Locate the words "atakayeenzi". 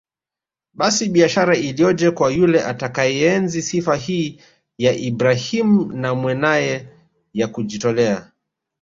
2.63-3.61